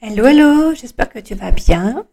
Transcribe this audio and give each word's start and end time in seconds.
Hello, 0.00 0.26
hello, 0.26 0.74
j'espère 0.74 1.08
que 1.10 1.18
tu 1.18 1.34
vas 1.34 1.50
bien. 1.50 2.06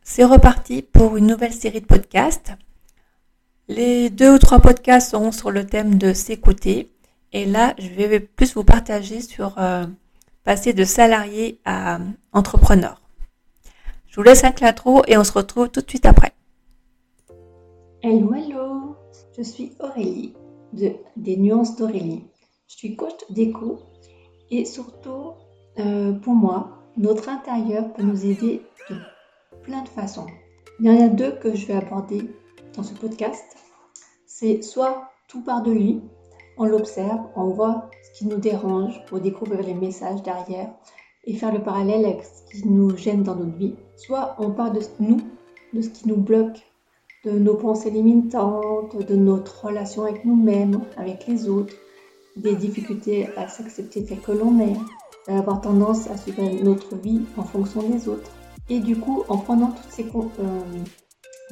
C'est 0.00 0.24
reparti 0.24 0.80
pour 0.80 1.18
une 1.18 1.26
nouvelle 1.26 1.52
série 1.52 1.82
de 1.82 1.86
podcasts. 1.86 2.52
Les 3.68 4.08
deux 4.08 4.32
ou 4.32 4.38
trois 4.38 4.58
podcasts 4.58 5.10
seront 5.10 5.30
sur 5.30 5.50
le 5.50 5.66
thème 5.66 5.98
de 5.98 6.14
s'écouter. 6.14 6.90
Et 7.34 7.44
là, 7.44 7.74
je 7.76 7.88
vais 7.88 8.20
plus 8.20 8.54
vous 8.54 8.64
partager 8.64 9.20
sur 9.20 9.58
euh, 9.58 9.84
passer 10.44 10.72
de 10.72 10.82
salarié 10.84 11.60
à 11.66 11.98
entrepreneur. 12.32 13.02
Je 14.06 14.16
vous 14.16 14.22
laisse 14.22 14.42
un 14.42 14.54
l'intro 14.58 15.02
et 15.06 15.18
on 15.18 15.24
se 15.24 15.32
retrouve 15.32 15.68
tout 15.68 15.82
de 15.82 15.90
suite 15.90 16.06
après. 16.06 16.32
Hello, 18.02 18.32
hello, 18.32 18.96
je 19.36 19.42
suis 19.42 19.72
Aurélie 19.78 20.32
de 20.72 20.92
des 21.16 21.36
nuances 21.36 21.76
d'Aurélie. 21.76 22.24
Je 22.66 22.76
suis 22.76 22.96
coach 22.96 23.20
d'écho 23.28 23.78
et 24.50 24.64
surtout, 24.64 25.32
euh, 25.78 26.14
pour 26.14 26.32
moi, 26.32 26.73
notre 26.96 27.28
intérieur 27.28 27.92
peut 27.92 28.02
nous 28.02 28.24
aider 28.24 28.62
de 28.88 28.96
plein 29.62 29.82
de 29.82 29.88
façons. 29.88 30.26
Il 30.80 30.86
y 30.86 30.90
en 30.90 31.04
a 31.04 31.08
deux 31.08 31.32
que 31.32 31.54
je 31.54 31.66
vais 31.66 31.74
aborder 31.74 32.30
dans 32.76 32.82
ce 32.82 32.94
podcast. 32.94 33.44
C'est 34.26 34.62
soit 34.62 35.10
tout 35.28 35.42
part 35.42 35.62
de 35.62 35.72
lui, 35.72 36.00
on 36.56 36.66
l'observe, 36.66 37.20
on 37.34 37.48
voit 37.48 37.90
ce 38.02 38.18
qui 38.18 38.26
nous 38.26 38.38
dérange 38.38 39.04
pour 39.06 39.20
découvrir 39.20 39.62
les 39.62 39.74
messages 39.74 40.22
derrière 40.22 40.72
et 41.24 41.34
faire 41.34 41.52
le 41.52 41.62
parallèle 41.62 42.04
avec 42.04 42.22
ce 42.22 42.50
qui 42.50 42.68
nous 42.68 42.96
gêne 42.96 43.22
dans 43.22 43.34
notre 43.34 43.56
vie. 43.56 43.74
Soit 43.96 44.36
on 44.38 44.50
part 44.50 44.70
de 44.72 44.80
nous, 45.00 45.20
de 45.72 45.80
ce 45.80 45.88
qui 45.88 46.08
nous 46.08 46.16
bloque, 46.16 46.60
de 47.24 47.32
nos 47.32 47.54
pensées 47.54 47.90
limitantes, 47.90 48.96
de 48.96 49.16
notre 49.16 49.66
relation 49.66 50.02
avec 50.02 50.24
nous-mêmes, 50.24 50.80
avec 50.96 51.26
les 51.26 51.48
autres, 51.48 51.74
des 52.36 52.54
difficultés 52.54 53.28
à 53.36 53.48
s'accepter 53.48 54.04
tel 54.04 54.20
que 54.20 54.32
l'on 54.32 54.60
est, 54.60 54.76
avoir 55.28 55.60
tendance 55.60 56.08
à 56.08 56.16
suivre 56.16 56.42
notre 56.62 56.96
vie 56.96 57.22
en 57.36 57.44
fonction 57.44 57.82
des 57.82 58.08
autres. 58.08 58.30
Et 58.68 58.80
du 58.80 58.96
coup, 58.96 59.24
en 59.28 59.38
prenant, 59.38 59.68
toutes 59.68 59.90
ces, 59.90 60.04
euh, 60.04 60.60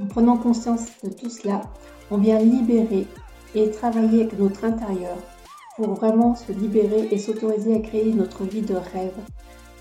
en 0.00 0.06
prenant 0.06 0.36
conscience 0.36 0.86
de 1.02 1.10
tout 1.10 1.30
cela, 1.30 1.62
on 2.10 2.18
vient 2.18 2.38
libérer 2.38 3.06
et 3.54 3.70
travailler 3.70 4.22
avec 4.22 4.38
notre 4.38 4.64
intérieur 4.64 5.16
pour 5.76 5.94
vraiment 5.94 6.34
se 6.34 6.52
libérer 6.52 7.08
et 7.10 7.18
s'autoriser 7.18 7.76
à 7.76 7.80
créer 7.80 8.12
notre 8.12 8.44
vie 8.44 8.62
de 8.62 8.74
rêve, 8.74 9.16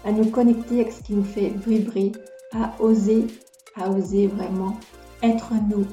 à 0.05 0.11
nous 0.11 0.29
connecter 0.29 0.81
avec 0.81 0.93
ce 0.93 1.03
qui 1.03 1.13
nous 1.13 1.23
fait 1.23 1.49
vibrer, 1.49 2.11
à 2.53 2.73
oser, 2.79 3.27
à 3.75 3.89
oser 3.89 4.27
vraiment 4.27 4.77
être 5.23 5.51
nous, 5.69 5.85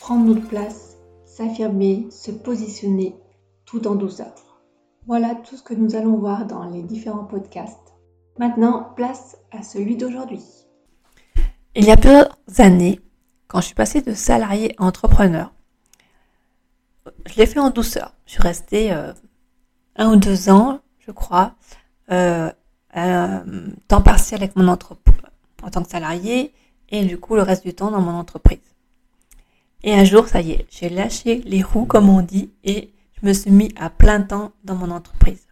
prendre 0.00 0.24
notre 0.26 0.46
place, 0.48 0.96
s'affirmer, 1.24 2.06
se 2.10 2.30
positionner 2.30 3.14
tout 3.64 3.86
en 3.86 3.94
douceur. 3.94 4.51
Voilà 5.06 5.34
tout 5.34 5.56
ce 5.56 5.62
que 5.62 5.74
nous 5.74 5.96
allons 5.96 6.16
voir 6.16 6.46
dans 6.46 6.64
les 6.64 6.82
différents 6.82 7.24
podcasts. 7.24 7.94
Maintenant, 8.38 8.92
place 8.96 9.36
à 9.50 9.62
celui 9.62 9.96
d'aujourd'hui. 9.96 10.42
Il 11.74 11.84
y 11.84 11.90
a 11.90 11.96
plusieurs 11.96 12.36
années, 12.58 13.00
quand 13.48 13.60
je 13.60 13.66
suis 13.66 13.74
passée 13.74 14.00
de 14.00 14.14
salarié 14.14 14.74
à 14.78 14.84
entrepreneur, 14.84 15.52
je 17.26 17.36
l'ai 17.36 17.46
fait 17.46 17.58
en 17.58 17.70
douceur. 17.70 18.14
Je 18.26 18.32
suis 18.32 18.42
restée 18.42 18.92
euh, 18.92 19.12
un 19.96 20.12
ou 20.12 20.16
deux 20.16 20.50
ans, 20.50 20.80
je 21.00 21.10
crois, 21.10 21.54
euh, 22.10 22.50
temps 23.88 24.02
partiel 24.02 24.42
avec 24.42 24.54
mon 24.56 24.68
entreprise 24.68 25.14
en 25.62 25.70
tant 25.70 25.82
que 25.82 25.90
salarié 25.90 26.52
et 26.90 27.04
du 27.04 27.18
coup 27.18 27.36
le 27.36 27.42
reste 27.42 27.64
du 27.64 27.74
temps 27.74 27.90
dans 27.90 28.00
mon 28.00 28.12
entreprise. 28.12 28.58
Et 29.82 29.94
un 29.94 30.04
jour, 30.04 30.28
ça 30.28 30.40
y 30.40 30.52
est, 30.52 30.66
j'ai 30.70 30.88
lâché 30.88 31.42
les 31.44 31.62
roues 31.62 31.86
comme 31.86 32.08
on 32.08 32.20
dit 32.22 32.52
et 32.64 32.92
me 33.22 33.32
suis 33.32 33.50
mis 33.50 33.72
à 33.78 33.90
plein 33.90 34.22
temps 34.22 34.52
dans 34.64 34.74
mon 34.74 34.90
entreprise. 34.90 35.46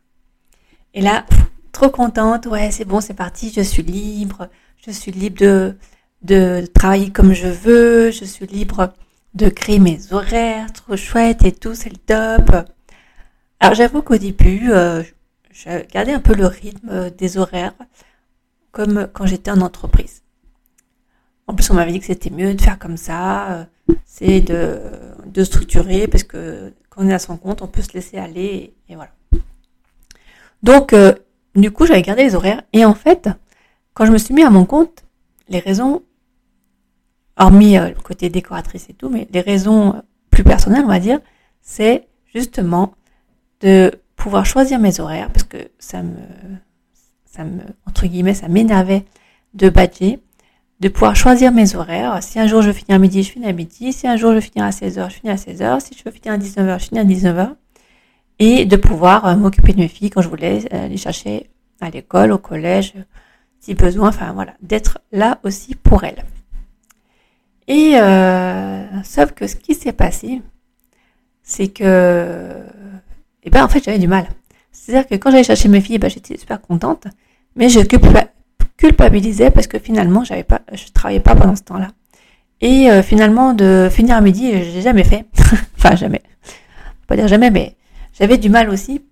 Et 0.95 1.01
là, 1.01 1.25
trop 1.73 1.91
contente, 1.91 2.47
ouais, 2.47 2.71
c'est 2.71 2.85
bon, 2.85 3.01
c'est 3.01 3.15
parti, 3.15 3.53
je 3.55 3.61
suis 3.61 3.83
libre, 3.83 4.49
je 4.85 4.91
suis 4.91 5.13
libre 5.13 5.75
de, 6.23 6.67
travailler 6.75 7.11
comme 7.11 7.33
je 7.33 7.49
veux, 7.49 8.11
je 8.11 8.25
suis 8.25 8.47
libre 8.47 8.93
de 9.35 9.49
créer 9.49 9.79
mes 9.79 10.13
horaires, 10.13 10.73
trop 10.73 10.97
chouette 10.97 11.45
et 11.45 11.53
tout, 11.53 11.75
c'est 11.75 11.91
le 11.91 11.97
top. 11.97 12.67
Alors 13.61 13.75
j'avoue 13.75 14.03
qu'au 14.03 14.17
début, 14.17 14.73
euh, 14.73 15.03
je 15.53 15.69
un 15.69 16.21
peu 16.21 16.35
le 16.35 16.47
rythme 16.47 17.11
des 17.11 17.39
horaires, 17.39 17.75
comme 18.73 19.09
quand 19.13 19.27
j'étais 19.27 19.51
en 19.51 19.61
entreprise. 19.61 20.23
En 21.47 21.55
plus, 21.55 21.69
on 21.71 21.75
m'avait 21.75 21.93
dit 21.93 22.01
que 22.01 22.07
c'était 22.07 22.31
mieux 22.31 22.55
de 22.55 22.61
faire 22.61 22.79
comme 22.79 22.97
ça, 22.97 23.51
euh, 23.51 23.65
c'est 24.05 24.41
de, 24.41 25.45
structurer, 25.45 26.07
parce 26.07 26.23
que 26.23 26.73
on 27.01 27.09
est 27.09 27.15
à 27.15 27.19
son 27.19 27.39
compte, 27.39 27.63
on 27.63 27.67
peut 27.67 27.81
se 27.81 27.95
laisser 27.95 28.19
aller 28.19 28.75
et, 28.89 28.95
voilà. 28.95 29.11
Donc, 30.63 30.93
euh, 30.93 31.15
du 31.55 31.71
coup, 31.71 31.87
j'avais 31.87 32.03
gardé 32.03 32.23
les 32.25 32.35
horaires 32.35 32.63
et 32.75 32.85
en 32.85 32.95
fait, 32.95 33.31
quand 33.95 34.05
je 34.05 34.13
me 34.13 34.19
suis 34.19 34.35
mis 34.35 34.43
à 34.43 34.51
mon 34.51 34.67
compte, 34.67 35.05
les 35.49 35.61
raisons, 35.61 36.03
hormis 37.39 37.79
euh, 37.79 37.89
le 37.89 38.01
côté 38.03 38.29
décoratrice 38.29 38.91
et 38.91 38.93
tout, 38.93 39.09
mais 39.09 39.27
les 39.33 39.41
raisons 39.41 40.03
plus 40.31 40.45
personnelles, 40.45 40.85
on 40.85 40.89
va 40.89 41.01
dire, 41.01 41.21
c'est 41.63 42.07
justement 42.35 42.93
de 43.63 43.91
pouvoir 44.15 44.45
choisir 44.45 44.79
mes 44.79 45.01
horaires 45.01 45.31
parce 45.33 45.45
que 45.45 45.71
ça 45.79 46.03
me, 46.03 46.19
ça 47.25 47.45
me, 47.45 47.63
entre 47.87 48.07
guillemets, 48.07 48.35
ça 48.35 48.49
m'énervait 48.49 49.07
de 49.55 49.71
badger 49.71 50.21
de 50.81 50.89
pouvoir 50.89 51.15
choisir 51.15 51.53
mes 51.53 51.77
horaires. 51.77 52.23
Si 52.23 52.39
un 52.39 52.47
jour 52.47 52.63
je 52.63 52.73
finir 52.73 52.97
à 52.97 52.99
midi, 52.99 53.23
je 53.23 53.31
finis 53.31 53.47
à 53.47 53.53
midi. 53.53 53.93
Si 53.93 54.09
un 54.09 54.17
jour 54.17 54.35
je 54.35 54.41
finir 54.41 54.65
à 54.65 54.71
16h, 54.71 55.11
je 55.11 55.15
finis 55.15 55.31
à 55.31 55.37
16h. 55.37 55.81
Si 55.81 55.97
je 55.97 56.03
veux 56.05 56.11
finir 56.11 56.33
à 56.33 56.39
19h, 56.39 56.79
je 56.79 56.85
finis 56.87 57.01
à 57.01 57.05
19h. 57.05 57.55
Et 58.39 58.65
de 58.65 58.77
pouvoir 58.77 59.27
euh, 59.27 59.37
m'occuper 59.37 59.75
de 59.75 59.79
mes 59.79 59.89
filles 59.89 60.09
quand 60.09 60.23
je 60.23 60.29
voulais 60.29 60.65
euh, 60.73 60.89
les 60.89 60.97
chercher 60.97 61.51
à 61.83 61.91
l'école, 61.91 62.33
au 62.33 62.39
collège, 62.39 62.95
si 63.61 63.75
besoin. 63.75 64.09
Enfin 64.09 64.33
voilà, 64.33 64.55
d'être 64.63 65.01
là 65.13 65.39
aussi 65.43 65.75
pour 65.75 66.05
elles. 66.05 66.25
Et 67.69 67.93
euh, 67.97 69.03
sauf 69.05 69.33
que 69.33 69.47
ce 69.47 69.57
qui 69.57 69.75
s'est 69.75 69.93
passé, 69.93 70.41
c'est 71.43 71.69
que, 71.69 72.65
eh 73.45 73.51
ben 73.51 73.63
en 73.63 73.69
fait 73.69 73.85
j'avais 73.85 73.99
du 73.99 74.09
mal. 74.09 74.27
C'est-à-dire 74.73 75.07
que 75.07 75.15
quand 75.17 75.31
j'allais 75.31 75.45
chercher 75.45 75.69
mes 75.69 75.81
filles, 75.81 75.99
ben, 75.99 76.09
j'étais 76.09 76.39
super 76.39 76.61
contente, 76.61 77.07
mais 77.55 77.69
je 77.69 77.81
culpabilisais 78.81 79.51
parce 79.51 79.67
que 79.67 79.79
finalement, 79.79 80.25
j'avais 80.25 80.43
pas, 80.43 80.63
je 80.73 80.91
travaillais 80.93 81.21
pas 81.21 81.37
pendant 81.37 81.55
ce 81.55 81.63
temps-là. 81.63 81.89
Et 82.63 82.91
euh, 82.91 83.03
finalement, 83.03 83.53
de 83.53 83.89
finir 83.91 84.17
à 84.17 84.21
midi, 84.23 84.51
j'ai 84.53 84.81
jamais 84.81 85.05
fait. 85.05 85.27
enfin, 85.79 85.97
jamais. 85.97 86.23
pas 87.07 87.17
dire 87.17 87.29
jamais, 87.29 87.51
mais 87.51 87.77
j'avais 88.19 88.39
du 88.39 88.49
mal 88.49 88.71
aussi. 88.71 89.05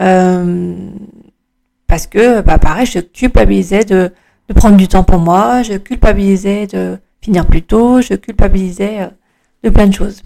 Euh, 0.00 0.74
parce 1.86 2.06
que, 2.06 2.40
bah, 2.40 2.58
pareil, 2.58 2.86
je 2.86 3.00
culpabilisais 3.00 3.84
de, 3.84 4.12
de 4.48 4.54
prendre 4.54 4.76
du 4.78 4.88
temps 4.88 5.04
pour 5.04 5.18
moi, 5.18 5.62
je 5.62 5.74
culpabilisais 5.74 6.66
de 6.66 6.98
finir 7.20 7.46
plus 7.46 7.62
tôt, 7.62 8.00
je 8.00 8.14
culpabilisais 8.14 9.02
euh, 9.02 9.08
de 9.62 9.68
plein 9.68 9.86
de 9.88 9.94
choses. 9.94 10.22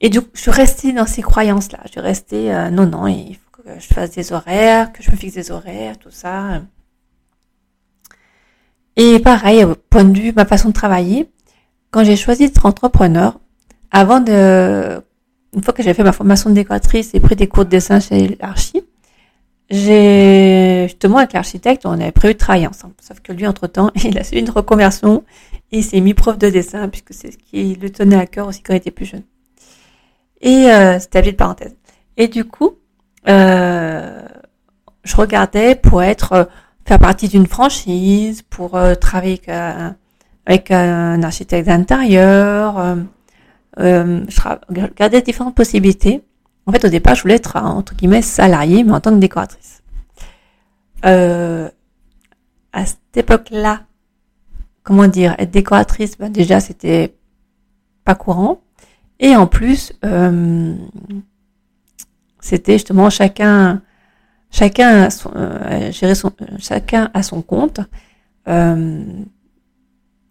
Et 0.00 0.08
du 0.08 0.20
coup, 0.20 0.30
je 0.34 0.40
suis 0.40 0.50
restée 0.52 0.92
dans 0.92 1.06
ces 1.06 1.22
croyances-là. 1.22 1.80
Je 1.86 1.90
suis 1.92 2.00
restée, 2.00 2.68
non, 2.72 2.86
non, 2.86 3.06
il 3.06 3.36
faut 3.36 3.62
que 3.62 3.78
je 3.78 3.86
fasse 3.86 4.10
des 4.10 4.32
horaires, 4.32 4.92
que 4.92 5.00
je 5.00 5.12
me 5.12 5.16
fixe 5.16 5.34
des 5.34 5.52
horaires, 5.52 5.96
tout 5.96 6.10
ça. 6.10 6.60
Et 8.96 9.18
pareil, 9.20 9.64
au 9.64 9.74
point 9.74 10.04
de 10.04 10.18
vue 10.18 10.32
ma 10.34 10.44
façon 10.44 10.68
de 10.68 10.74
travailler, 10.74 11.30
quand 11.90 12.04
j'ai 12.04 12.16
choisi 12.16 12.46
d'être 12.48 12.66
entrepreneur, 12.66 13.38
avant 13.90 14.20
de, 14.20 15.02
une 15.54 15.62
fois 15.62 15.74
que 15.74 15.82
j'ai 15.82 15.94
fait 15.94 16.02
ma 16.02 16.12
formation 16.12 16.50
de 16.50 16.54
décoratrice 16.54 17.14
et 17.14 17.20
pris 17.20 17.36
des 17.36 17.46
cours 17.46 17.64
de 17.64 17.70
dessin 17.70 18.00
chez 18.00 18.36
l'archi, 18.40 18.82
j'ai, 19.70 20.84
justement, 20.88 21.18
avec 21.18 21.32
l'architecte, 21.32 21.86
on 21.86 21.92
avait 21.92 22.12
prévu 22.12 22.34
de 22.34 22.38
travailler 22.38 22.66
ensemble. 22.66 22.94
Sauf 23.00 23.20
que 23.20 23.32
lui, 23.32 23.46
entre 23.46 23.66
temps, 23.66 23.90
il 24.04 24.18
a 24.18 24.24
fait 24.24 24.38
une 24.38 24.50
reconversion 24.50 25.24
et 25.70 25.78
il 25.78 25.84
s'est 25.84 26.00
mis 26.00 26.12
prof 26.12 26.36
de 26.36 26.50
dessin 26.50 26.88
puisque 26.88 27.14
c'est 27.14 27.32
ce 27.32 27.38
qui 27.38 27.74
le 27.74 27.90
tenait 27.90 28.16
à 28.16 28.26
cœur 28.26 28.48
aussi 28.48 28.62
quand 28.62 28.74
il 28.74 28.76
était 28.76 28.90
plus 28.90 29.06
jeune. 29.06 29.22
Et, 30.42 30.70
euh, 30.70 30.98
c'était 30.98 31.18
la 31.18 31.22
petite 31.22 31.38
parenthèse. 31.38 31.74
Et 32.18 32.28
du 32.28 32.44
coup, 32.44 32.72
euh, 33.28 34.22
je 35.04 35.16
regardais 35.16 35.74
pour 35.74 36.02
être 36.02 36.48
faire 36.84 36.98
partie 36.98 37.28
d'une 37.28 37.46
franchise, 37.46 38.42
pour 38.42 38.76
euh, 38.76 38.94
travailler 38.94 39.34
avec, 39.34 39.48
euh, 39.48 39.90
avec 40.46 40.70
un 40.70 41.22
architecte 41.22 41.66
d'intérieur. 41.66 42.78
Euh, 42.78 42.96
euh, 43.78 44.24
je 44.28 44.40
regardais 44.68 45.22
différentes 45.22 45.54
possibilités. 45.54 46.22
En 46.66 46.72
fait, 46.72 46.84
au 46.84 46.88
départ, 46.88 47.14
je 47.14 47.22
voulais 47.22 47.36
être 47.36 47.56
entre 47.56 47.94
guillemets 47.94 48.22
salarié, 48.22 48.84
mais 48.84 48.92
en 48.92 49.00
tant 49.00 49.10
que 49.10 49.16
décoratrice. 49.16 49.82
À 51.02 52.86
cette 52.86 53.16
époque-là, 53.16 53.82
comment 54.82 55.06
dire, 55.08 55.34
être 55.38 55.50
décoratrice, 55.50 56.16
ben 56.16 56.30
déjà 56.30 56.60
c'était 56.60 57.14
pas 58.04 58.14
courant. 58.14 58.62
Et 59.20 59.36
en 59.36 59.46
plus, 59.46 59.92
c'était 62.40 62.72
justement 62.74 63.10
chacun 63.10 63.82
chacun 64.52 65.02
a 65.02 65.10
son, 65.10 65.32
euh, 65.34 65.90
gérer 65.90 66.14
son, 66.14 66.30
chacun 66.58 67.10
a 67.14 67.24
son 67.24 67.42
compte. 67.42 67.80
Euh, 68.48 69.02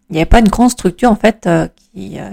il 0.08 0.14
n'y 0.14 0.18
avait 0.18 0.26
pas 0.26 0.40
une 0.40 0.48
grande 0.48 0.70
structure 0.70 1.10
en 1.10 1.16
fait 1.16 1.46
euh, 1.46 1.68
qui, 1.76 2.18
euh, 2.18 2.30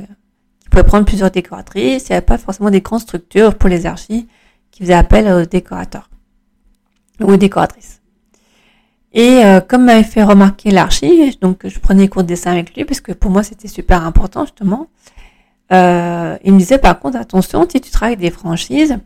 pouvait 0.69 0.83
prendre 0.83 1.05
plusieurs 1.05 1.31
décoratrices. 1.31 2.07
Il 2.07 2.11
n'y 2.11 2.17
avait 2.17 2.25
pas 2.25 2.37
forcément 2.37 2.69
des 2.69 2.81
grandes 2.81 3.01
structures 3.01 3.55
pour 3.55 3.69
les 3.69 3.85
archis 3.85 4.27
qui 4.71 4.83
faisaient 4.83 4.93
appel 4.93 5.27
aux 5.27 5.45
décorateurs 5.45 6.09
ou 7.19 7.31
aux 7.31 7.37
décoratrices. 7.37 8.01
Et 9.11 9.43
euh, 9.43 9.59
comme 9.59 9.85
m'avait 9.85 10.03
fait 10.03 10.23
remarquer 10.23 10.69
l'archi, 10.69 11.35
donc 11.41 11.65
je 11.65 11.79
prenais 11.79 12.07
cours 12.07 12.21
de 12.21 12.27
dessin 12.27 12.51
avec 12.51 12.75
lui 12.75 12.85
parce 12.85 13.01
que 13.01 13.11
pour 13.11 13.31
moi 13.31 13.41
c'était 13.41 13.67
super 13.67 14.05
important 14.05 14.45
justement. 14.45 14.87
Euh, 15.71 16.37
il 16.43 16.53
me 16.53 16.59
disait 16.59 16.77
par 16.77 16.99
contre 16.99 17.17
attention, 17.17 17.67
si 17.69 17.81
tu 17.81 17.89
travailles 17.89 18.17
des 18.17 18.29
franchises, 18.29 18.99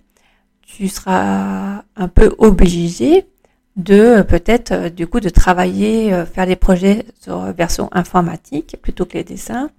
tu 0.66 0.88
seras 0.88 1.84
un 1.96 2.08
peu 2.08 2.34
obligé 2.38 3.28
de 3.76 4.22
peut-être 4.22 4.72
euh, 4.72 4.90
du 4.90 5.08
coup 5.08 5.20
de 5.20 5.30
travailler, 5.30 6.14
euh, 6.14 6.26
faire 6.26 6.46
des 6.46 6.56
projets 6.56 7.06
sur 7.20 7.40
version 7.54 7.90
informatique 7.92 8.78
plutôt 8.82 9.06
que 9.06 9.14
les 9.14 9.24
dessins 9.24 9.70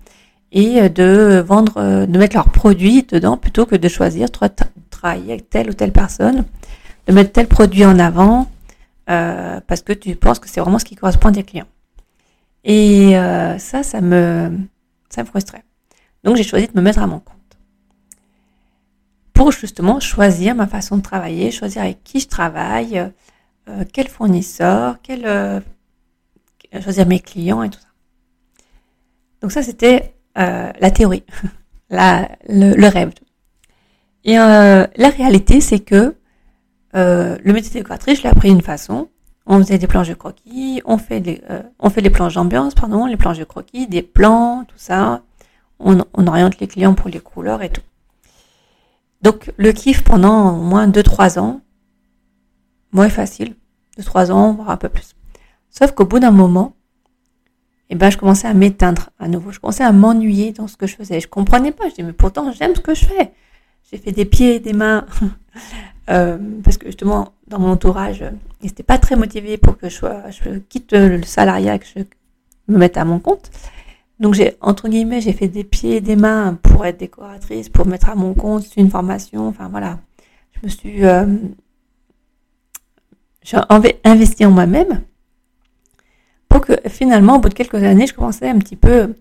et 0.53 0.83
euh, 0.83 0.89
de 0.89 1.43
vendre, 1.47 2.07
de 2.07 2.19
mettre 2.19 2.37
leurs 2.37 2.51
produits 2.51 3.05
dedans 3.05 3.37
plutôt 3.37 3.67
que 3.67 3.77
de 3.77 3.89
choisir 3.89 4.29
de 4.29 4.49
travailler 4.91 5.33
avec 5.33 5.51
telle 5.51 5.71
ou 5.71 5.75
telle 5.75 5.93
personne, 5.93 6.45
de 7.07 7.13
mettre 7.13 7.33
tel 7.33 7.47
produit 7.47 7.85
en 7.85 7.99
avant 7.99 8.49
parce 9.07 9.83
que 9.83 9.93
tu 9.93 10.17
penses 10.17 10.39
que 10.39 10.49
c'est 10.49 10.61
vraiment 10.61 10.79
ce 10.79 10.85
qui 10.87 10.97
correspond 10.97 11.29
à 11.29 11.33
tes 11.33 11.43
clients. 11.43 11.67
Et 12.65 13.13
ça, 13.59 13.83
ça 13.83 14.01
me, 14.01 14.51
ça 15.11 15.23
me 15.23 15.27
frustrait. 15.27 15.63
Donc 16.25 16.37
j'ai 16.37 16.43
choisi 16.43 16.67
de 16.67 16.73
me 16.75 16.81
mettre 16.81 17.01
à 17.01 17.07
mon 17.07 17.19
compte 17.19 17.37
pour 19.35 19.51
justement 19.51 20.01
choisir 20.01 20.55
ma 20.55 20.67
façon 20.67 20.97
de 20.97 21.03
travailler, 21.03 21.51
choisir 21.51 21.83
avec 21.83 22.03
qui 22.05 22.21
je 22.21 22.29
travaille, 22.29 23.11
euh, 23.69 23.85
quel 23.93 24.09
fournisseur, 24.09 24.99
quel, 25.03 25.27
euh, 25.27 25.61
choisir 26.81 27.07
mes 27.07 27.19
clients 27.19 27.63
et 27.63 27.69
tout 27.71 27.81
ça. 27.81 27.89
Donc 29.43 29.53
ça, 29.53 29.63
c'était 29.63 30.15
euh, 30.39 30.71
la 30.79 30.91
théorie, 30.91 31.25
le, 31.91 32.89
rêve. 32.89 33.11
Et 34.25 34.37
la 34.37 35.09
réalité, 35.11 35.61
c'est 35.61 35.81
que 35.81 36.15
le 36.95 37.53
métier 37.53 37.83
de 37.83 37.87
je 37.87 38.23
l'ai 38.23 38.29
appris 38.29 38.49
d'une 38.49 38.63
façon. 38.63 39.09
On 39.47 39.59
faisait 39.59 39.77
des 39.77 39.87
planches 39.87 40.09
de 40.09 40.15
croquis, 40.15 40.81
on 40.87 40.97
fait 40.97 41.21
des, 41.21 41.43
on 41.79 41.91
fait 41.91 42.01
des 42.01 42.09
planches 42.09 42.35
d'ambiance, 42.35 42.75
pardon, 42.75 43.05
les 43.05 43.19
planches 43.19 43.39
de 43.39 43.45
croquis, 43.45 43.87
des 43.87 44.01
plans, 44.01 44.65
tout 44.67 44.79
ça. 44.79 45.23
On, 45.79 46.03
on 46.15 46.27
oriente 46.27 46.59
les 46.61 46.67
clients 46.67 46.95
pour 46.95 47.11
les 47.11 47.21
couleurs 47.21 47.61
et 47.61 47.69
tout. 47.69 47.83
Donc 49.25 49.53
le 49.57 49.73
kiff 49.73 50.05
pendant 50.05 50.59
au 50.59 50.63
moins 50.63 50.87
2-3 50.87 51.39
ans, 51.39 51.63
moins 52.93 53.09
facile, 53.09 53.57
de 53.97 54.03
trois 54.03 54.31
ans, 54.31 54.53
voire 54.53 54.71
un 54.71 54.77
peu 54.77 54.91
plus. 54.91 55.17
Sauf 55.71 55.93
qu'au 55.93 56.05
bout 56.05 56.21
d'un 56.21 56.31
moment, 56.31 56.77
eh 57.89 57.95
ben, 57.95 58.11
je 58.11 58.19
commençais 58.19 58.47
à 58.47 58.55
m'éteindre 58.55 59.11
à 59.19 59.27
nouveau. 59.29 59.51
Je 59.51 59.61
commençais 59.61 59.83
à 59.83 59.93
m'ennuyer 59.93 60.53
dans 60.53 60.69
ce 60.69 60.77
que 60.77 60.87
je 60.87 60.95
faisais. 60.95 61.21
Je 61.21 61.29
comprenais 61.29 61.73
pas. 61.73 61.89
Je 61.89 61.95
dis, 61.95 62.03
mais 62.03 62.13
pourtant, 62.13 62.53
j'aime 62.53 62.75
ce 62.75 62.81
que 62.81 62.95
je 62.95 63.05
fais. 63.07 63.33
J'ai 63.91 63.99
fait 63.99 64.13
des 64.13 64.27
pieds 64.27 64.57
et 64.57 64.61
des 64.61 64.75
mains. 64.75 65.07
euh, 66.11 66.39
parce 66.63 66.77
que 66.77 66.87
justement, 66.87 67.33
dans 67.49 67.59
mon 67.59 67.71
entourage, 67.71 68.25
ils 68.61 68.67
n'étaient 68.67 68.83
pas 68.83 68.99
très 68.99 69.17
motivés 69.17 69.57
pour 69.57 69.79
que 69.79 69.89
je, 69.89 69.95
sois, 69.95 70.31
je 70.31 70.59
quitte 70.59 70.93
le 70.93 71.23
salariat, 71.23 71.79
que 71.79 71.87
je 71.87 72.03
me 72.69 72.79
mette 72.79 72.99
à 72.99 73.05
mon 73.05 73.21
compte. 73.21 73.51
Donc 74.21 74.35
j'ai, 74.35 74.57
entre 74.61 74.89
guillemets, 74.89 75.21
j'ai 75.21 75.33
fait 75.33 75.49
des 75.49 75.65
pieds 75.65 75.97
et 75.97 76.01
des 76.01 76.17
mains 76.17 76.59
pour 76.63 76.87
être 76.87 76.99
décoratrice, 76.99 77.69
pour 77.69 77.87
mettre 77.87 78.09
à 78.09 78.15
mon 78.15 78.35
compte 78.35 78.65
une 78.77 78.91
formation. 78.91 79.49
Enfin 79.49 79.69
voilà. 79.69 79.99
Je 80.53 80.67
me 80.67 80.69
suis 80.69 81.05
euh, 81.05 81.27
j'ai 83.45 83.59
investi 84.05 84.47
en 84.47 84.51
moi-même 84.51 85.03
pour 86.49 86.63
que 86.63 86.73
finalement, 86.89 87.37
au 87.37 87.39
bout 87.41 87.49
de 87.49 87.55
quelques 87.55 87.83
années, 87.83 88.07
je 88.07 88.15
commençais 88.15 88.49
un 88.49 88.59
petit 88.59 88.77
peu 88.77 89.15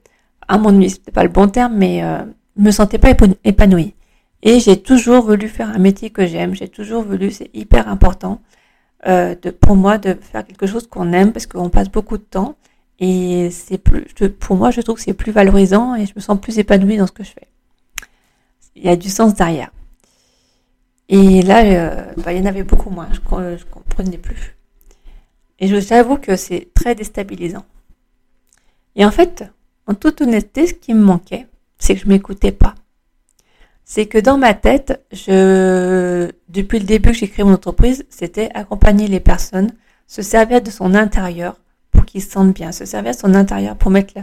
à 0.48 0.58
m'ennuyer. 0.58 0.90
C'était 0.90 1.12
pas 1.12 1.24
le 1.24 1.30
bon 1.30 1.48
terme, 1.48 1.76
mais 1.76 2.04
euh, 2.04 2.24
me 2.56 2.72
sentais 2.72 3.00
pas 3.00 3.10
épanouie. 3.44 3.96
Et 4.44 4.60
j'ai 4.60 4.82
toujours 4.82 5.24
voulu 5.24 5.48
faire 5.48 5.70
un 5.70 5.80
métier 5.80 6.10
que 6.10 6.26
j'aime. 6.26 6.56
J'ai 6.56 6.68
toujours 6.68 7.04
voulu, 7.04 7.32
c'est 7.32 7.50
hyper 7.54 7.88
important 7.88 8.42
euh, 9.08 9.36
de, 9.42 9.50
pour 9.50 9.76
moi 9.76 9.98
de 9.98 10.14
faire 10.22 10.46
quelque 10.46 10.68
chose 10.68 10.88
qu'on 10.88 11.12
aime 11.12 11.34
parce 11.34 11.48
qu'on 11.48 11.70
passe 11.70 11.90
beaucoup 11.90 12.18
de 12.18 12.24
temps. 12.24 12.56
Et 13.06 13.50
c'est 13.52 13.80
plus, 13.80 14.06
pour 14.40 14.56
moi, 14.56 14.72
je 14.72 14.80
trouve 14.80 14.96
que 14.96 15.02
c'est 15.02 15.14
plus 15.14 15.34
valorisant 15.34 15.94
et 15.94 16.06
je 16.06 16.14
me 16.16 16.22
sens 16.22 16.40
plus 16.40 16.58
épanouie 16.58 16.96
dans 16.96 17.06
ce 17.06 17.12
que 17.12 17.26
je 17.26 17.32
fais. 17.32 17.50
Il 18.78 18.86
y 18.86 18.88
a 18.88 18.96
du 18.96 19.10
sens 19.10 19.34
derrière. 19.34 19.72
Et 21.10 21.42
là, 21.42 21.66
euh, 21.66 22.06
bah, 22.24 22.32
il 22.32 22.40
y 22.40 22.42
en 22.42 22.46
avait 22.46 22.64
beaucoup 22.64 22.90
moins. 22.90 23.10
Je, 23.12 23.18
je 23.58 23.66
comprenais 23.66 24.18
plus. 24.18 24.56
Et 25.60 25.68
j'avoue 25.82 26.16
que 26.16 26.38
c'est 26.38 26.70
très 26.74 26.96
déstabilisant. 26.96 27.66
Et 28.96 29.04
en 29.04 29.12
fait, 29.12 29.44
en 29.86 29.96
toute 29.96 30.22
honnêteté, 30.22 30.68
ce 30.68 30.74
qui 30.74 30.94
me 30.94 31.04
manquait, 31.04 31.48
c'est 31.80 31.96
que 31.96 32.02
je 32.02 32.08
m'écoutais 32.08 32.54
pas. 32.54 32.74
C'est 33.84 34.06
que 34.06 34.18
dans 34.18 34.38
ma 34.38 34.54
tête, 34.54 35.06
je, 35.12 36.32
depuis 36.48 36.80
le 36.80 36.86
début 36.86 37.12
que 37.12 37.18
j'ai 37.18 37.28
créé 37.28 37.44
mon 37.44 37.56
entreprise, 37.56 38.06
c'était 38.10 38.50
accompagner 38.54 39.10
les 39.10 39.20
personnes, 39.20 39.74
se 40.08 40.22
servir 40.22 40.62
de 40.62 40.70
son 40.70 40.96
intérieur 40.96 41.58
pour 41.94 42.06
qu'ils 42.06 42.22
se 42.22 42.32
sentent 42.32 42.54
bien, 42.54 42.72
se 42.72 42.86
servir 42.86 43.14
de 43.14 43.18
son 43.18 43.34
intérieur 43.34 43.76
pour 43.76 43.92
mettre 43.92 44.14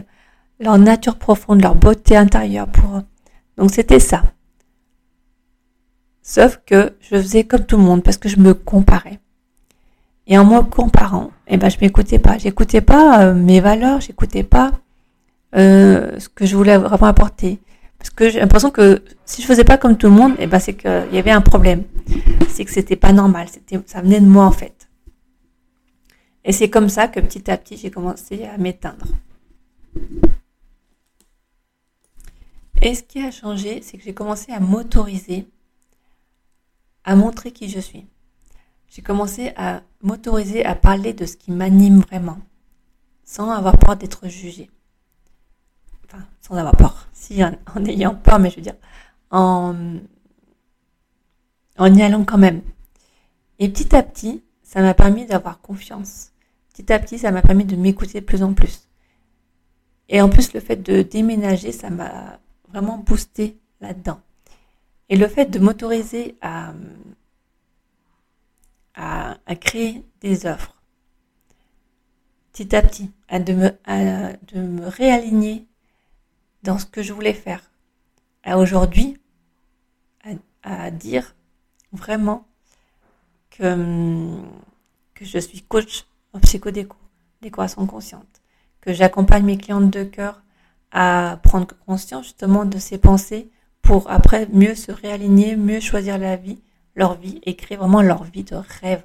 leur 0.59 0.77
nature 0.77 1.17
profonde, 1.17 1.61
leur 1.61 1.75
beauté 1.75 2.15
intérieure 2.15 2.67
pour, 2.67 3.01
donc 3.57 3.71
c'était 3.71 3.99
ça. 3.99 4.23
Sauf 6.21 6.59
que 6.65 6.93
je 7.01 7.17
faisais 7.17 7.43
comme 7.43 7.65
tout 7.65 7.77
le 7.77 7.83
monde 7.83 8.03
parce 8.03 8.17
que 8.17 8.29
je 8.29 8.37
me 8.37 8.53
comparais. 8.53 9.19
Et 10.27 10.37
en 10.37 10.45
me 10.45 10.61
comparant, 10.61 11.31
eh 11.47 11.57
ben, 11.57 11.69
je 11.69 11.77
m'écoutais 11.81 12.19
pas. 12.19 12.37
J'écoutais 12.37 12.81
pas 12.81 13.23
euh, 13.23 13.33
mes 13.33 13.59
valeurs, 13.59 13.99
j'écoutais 14.01 14.43
pas 14.43 14.71
euh, 15.55 16.17
ce 16.19 16.29
que 16.29 16.45
je 16.45 16.55
voulais 16.55 16.77
vraiment 16.77 17.07
apporter. 17.07 17.59
Parce 17.97 18.11
que 18.11 18.29
j'ai 18.29 18.39
l'impression 18.39 18.71
que 18.71 19.03
si 19.25 19.41
je 19.41 19.47
faisais 19.47 19.63
pas 19.63 19.77
comme 19.77 19.97
tout 19.97 20.07
le 20.07 20.13
monde, 20.13 20.33
eh 20.39 20.47
ben, 20.47 20.59
c'est 20.59 20.73
qu'il 20.73 21.09
y 21.11 21.17
avait 21.17 21.31
un 21.31 21.41
problème. 21.41 21.83
C'est 22.49 22.65
que 22.65 22.71
c'était 22.71 22.95
pas 22.95 23.13
normal. 23.13 23.47
C'était, 23.51 23.79
ça 23.85 24.01
venait 24.01 24.19
de 24.19 24.25
moi, 24.25 24.45
en 24.45 24.51
fait. 24.51 24.87
Et 26.43 26.51
c'est 26.51 26.69
comme 26.69 26.89
ça 26.89 27.07
que 27.07 27.19
petit 27.19 27.49
à 27.51 27.57
petit, 27.57 27.77
j'ai 27.77 27.91
commencé 27.91 28.45
à 28.45 28.57
m'éteindre. 28.57 29.05
Et 32.81 32.95
ce 32.95 33.03
qui 33.03 33.21
a 33.21 33.29
changé, 33.29 33.81
c'est 33.83 33.97
que 33.97 34.03
j'ai 34.03 34.13
commencé 34.13 34.51
à 34.51 34.59
m'autoriser 34.59 35.47
à 37.03 37.15
montrer 37.15 37.51
qui 37.51 37.69
je 37.69 37.79
suis. 37.79 38.05
J'ai 38.89 39.01
commencé 39.01 39.53
à 39.55 39.81
m'autoriser 40.01 40.65
à 40.65 40.75
parler 40.75 41.13
de 41.13 41.25
ce 41.25 41.37
qui 41.37 41.51
m'anime 41.51 42.01
vraiment, 42.01 42.39
sans 43.23 43.49
avoir 43.49 43.77
peur 43.77 43.95
d'être 43.95 44.27
jugée. 44.27 44.69
Enfin, 46.05 46.25
sans 46.41 46.55
avoir 46.55 46.75
peur, 46.75 47.07
si 47.13 47.43
en, 47.43 47.53
ayant 47.85 48.15
peur, 48.15 48.39
mais 48.39 48.49
je 48.49 48.57
veux 48.57 48.61
dire, 48.61 48.75
en, 49.29 49.97
en 51.77 51.95
y 51.95 52.01
allant 52.01 52.25
quand 52.25 52.37
même. 52.37 52.61
Et 53.59 53.69
petit 53.69 53.95
à 53.95 54.03
petit, 54.03 54.43
ça 54.63 54.81
m'a 54.81 54.93
permis 54.93 55.25
d'avoir 55.25 55.61
confiance. 55.61 56.30
Petit 56.81 56.93
à 56.93 56.99
petit, 56.99 57.19
ça 57.19 57.29
m'a 57.29 57.43
permis 57.43 57.65
de 57.65 57.75
m'écouter 57.75 58.21
de 58.21 58.25
plus 58.25 58.41
en 58.41 58.55
plus. 58.55 58.87
Et 60.09 60.19
en 60.19 60.29
plus, 60.29 60.51
le 60.53 60.59
fait 60.59 60.77
de 60.77 61.03
déménager, 61.03 61.71
ça 61.71 61.91
m'a 61.91 62.39
vraiment 62.69 62.97
boosté 62.97 63.59
là-dedans. 63.81 64.19
Et 65.07 65.15
le 65.15 65.27
fait 65.27 65.45
de 65.45 65.59
m'autoriser 65.59 66.37
à, 66.41 66.73
à, 68.95 69.55
créer 69.57 70.03
des 70.21 70.47
offres, 70.47 70.81
petit 72.51 72.75
à 72.75 72.81
petit, 72.81 73.11
à 73.27 73.37
de, 73.39 73.53
me, 73.53 73.69
de 74.51 74.61
me 74.61 74.87
réaligner 74.87 75.67
dans 76.63 76.79
ce 76.79 76.87
que 76.87 77.03
je 77.03 77.13
voulais 77.13 77.33
faire, 77.33 77.69
à 78.43 78.57
aujourd'hui, 78.57 79.19
à, 80.63 80.89
dire 80.89 81.35
vraiment 81.91 82.47
que, 83.51 84.41
que 85.13 85.25
je 85.25 85.37
suis 85.37 85.61
coach 85.61 86.05
en 86.33 86.39
psychodéco, 86.39 86.97
décoration 87.41 87.85
consciente, 87.85 88.41
que 88.81 88.93
j'accompagne 88.93 89.45
mes 89.45 89.57
clientes 89.57 89.89
de 89.89 90.03
cœur 90.03 90.41
à 90.91 91.39
prendre 91.43 91.67
conscience 91.85 92.25
justement 92.25 92.65
de 92.65 92.77
ces 92.77 92.97
pensées 92.97 93.49
pour 93.81 94.09
après 94.09 94.47
mieux 94.51 94.75
se 94.75 94.91
réaligner, 94.91 95.55
mieux 95.55 95.79
choisir 95.79 96.17
la 96.17 96.35
vie, 96.35 96.61
leur 96.95 97.15
vie 97.15 97.39
et 97.43 97.55
créer 97.55 97.77
vraiment 97.77 98.01
leur 98.01 98.23
vie 98.23 98.43
de 98.43 98.55
rêve. 98.55 99.03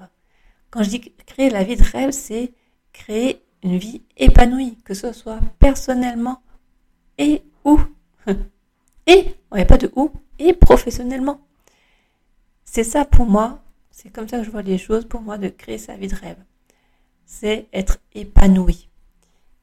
Quand 0.71 0.83
je 0.83 0.90
dis 0.90 1.00
créer 1.26 1.50
la 1.50 1.64
vie 1.64 1.76
de 1.76 1.85
rêve, 1.85 2.11
c'est 2.11 2.52
créer 2.92 3.42
une 3.62 3.78
vie 3.78 4.02
épanouie, 4.16 4.78
que 4.85 4.95
ce 4.95 5.12
soit 5.12 5.40
personnellement 5.59 6.42
et 7.18 7.42
ou. 7.64 7.80
Et, 9.09 9.37
on 9.52 9.56
n'y 9.56 9.62
a 9.62 9.66
pas 9.66 9.78
de 9.78 9.92
ou, 9.95 10.11
et 10.40 10.52
professionnellement. 10.52 11.40
C'est 12.64 12.83
ça 12.83 13.04
pour 13.04 13.25
moi, 13.25 13.62
c'est 13.92 14.11
comme 14.11 14.28
ça 14.28 14.38
que 14.38 14.45
je 14.45 14.50
vois 14.50 14.62
les 14.62 14.78
choses 14.78 15.04
pour 15.04 15.21
moi 15.21 15.38
de 15.38 15.49
créer 15.49 15.78
sa 15.78 15.97
vie 15.97 16.09
de 16.09 16.14
rêve. 16.16 16.37
C'est 17.26 17.66
être 17.73 17.99
épanoui. 18.14 18.88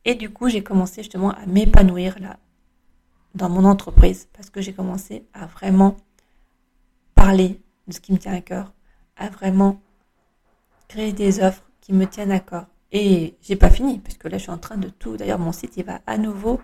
Et 0.05 0.15
du 0.15 0.29
coup, 0.29 0.49
j'ai 0.49 0.61
commencé 0.61 1.01
justement 1.01 1.31
à 1.31 1.45
m'épanouir 1.45 2.19
là, 2.19 2.37
dans 3.35 3.49
mon 3.49 3.65
entreprise 3.65 4.27
parce 4.33 4.49
que 4.49 4.61
j'ai 4.61 4.73
commencé 4.73 5.25
à 5.33 5.45
vraiment 5.45 5.97
parler 7.15 7.59
de 7.87 7.93
ce 7.93 7.99
qui 7.99 8.13
me 8.13 8.17
tient 8.17 8.33
à 8.33 8.41
cœur, 8.41 8.73
à 9.15 9.29
vraiment 9.29 9.81
créer 10.87 11.13
des 11.13 11.41
offres 11.41 11.63
qui 11.81 11.93
me 11.93 12.05
tiennent 12.05 12.31
à 12.31 12.39
cœur. 12.39 12.67
Et 12.91 13.35
j'ai 13.41 13.55
pas 13.55 13.69
fini 13.69 13.99
puisque 13.99 14.25
là 14.25 14.37
je 14.37 14.43
suis 14.43 14.51
en 14.51 14.57
train 14.57 14.77
de 14.77 14.89
tout. 14.89 15.17
D'ailleurs 15.17 15.39
mon 15.39 15.51
site 15.51 15.77
il 15.77 15.85
va 15.85 16.01
à 16.05 16.17
nouveau 16.17 16.61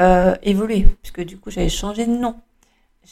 euh, 0.00 0.34
évoluer 0.42 0.86
puisque 1.02 1.22
du 1.22 1.38
coup 1.38 1.50
j'avais 1.50 1.68
changé 1.68 2.06
de 2.06 2.12
nom. 2.12 2.36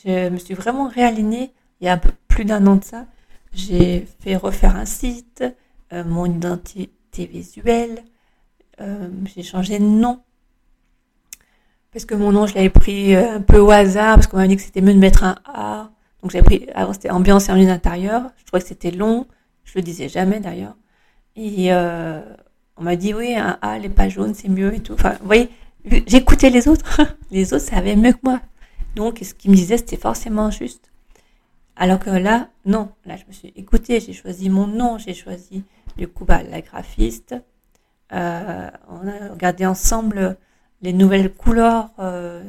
Je 0.04 0.28
me 0.30 0.38
suis 0.38 0.54
vraiment 0.54 0.88
réalignée 0.88 1.52
il 1.80 1.87
y 1.87 1.90
a 1.90 1.99
plus 2.28 2.45
d'un 2.45 2.66
an 2.66 2.76
de 2.76 2.85
ça. 2.85 3.06
J'ai 3.52 4.06
fait 4.21 4.37
refaire 4.37 4.76
un 4.76 4.87
site, 4.87 5.45
euh, 5.92 6.04
mon 6.04 6.26
identité 6.26 6.90
identité 7.16 7.26
visuelle. 7.26 8.04
Euh, 8.80 9.08
j'ai 9.35 9.42
changé 9.42 9.78
de 9.78 9.85
nom. 9.85 10.20
Parce 11.92 12.04
que 12.04 12.14
mon 12.14 12.32
nom, 12.32 12.46
je 12.46 12.54
l'avais 12.54 12.70
pris 12.70 13.14
euh, 13.14 13.37
un 13.37 13.40
peu 13.40 13.58
au 13.58 13.70
hasard, 13.70 14.16
parce 14.16 14.26
qu'on 14.26 14.37
m'a 14.37 14.46
dit 14.46 14.56
que 14.56 14.62
c'était 14.62 14.82
mieux 14.82 14.92
de 14.92 14.99
mettre 14.99 15.25
un 15.25 15.37
A. 15.46 15.90
Donc 16.23 16.30
j'ai 16.30 16.42
pris, 16.42 16.66
avant 16.75 16.92
c'était 16.92 17.11
ambiance 17.11 17.49
et 17.49 17.50
harmonie 17.50 17.68
d'intérieur. 17.68 18.30
Je 18.37 18.44
trouvais 18.44 18.62
que 18.62 18.68
c'était 18.68 18.90
long. 18.90 19.26
Je 19.64 19.73
le 19.76 19.82
disais 19.82 20.08
jamais 20.08 20.40
d'ailleurs. 20.40 20.76
Et 21.37 21.73
euh, 21.73 22.20
on 22.76 22.82
m'a 22.82 22.96
dit 22.96 23.14
oui, 23.14 23.35
un 23.35 23.58
A, 23.62 23.78
les 23.78 23.88
pages 23.88 24.14
jaunes, 24.14 24.35
c'est 24.35 24.49
mieux 24.49 24.75
et 24.75 24.80
tout. 24.80 24.94
Enfin, 24.94 25.16
vous 25.20 25.26
voyez, 25.26 25.49
j'écoutais 26.06 26.50
les 26.50 26.68
autres. 26.68 27.00
les 27.30 27.54
autres 27.54 27.64
savaient 27.64 27.96
mieux 27.96 28.12
que 28.12 28.20
moi. 28.25 28.40
Donc, 28.94 29.20
ce 29.23 29.35
qu'ils 29.35 29.50
me 29.50 29.56
disaient, 29.56 29.76
c'était 29.76 29.96
forcément 29.96 30.50
juste. 30.50 30.90
Alors 31.76 31.99
que 31.99 32.11
là, 32.11 32.49
non. 32.64 32.88
Là, 33.04 33.16
je 33.16 33.25
me 33.26 33.32
suis 33.32 33.52
écoutée, 33.56 34.00
j'ai 34.00 34.14
choisi 34.14 34.49
mon 34.49 34.66
nom, 34.66 34.96
j'ai 34.99 35.12
choisi, 35.12 35.62
du 35.97 36.09
coup, 36.09 36.25
bah, 36.25 36.43
la 36.43 36.61
graphiste. 36.61 37.35
Euh, 38.12 38.71
on 38.88 39.09
a 39.09 39.29
regardé 39.31 39.67
ensemble 39.67 40.37
les 40.83 40.93
nouvelles 40.93 41.33
couleurs 41.33 41.91
euh, 41.99 42.45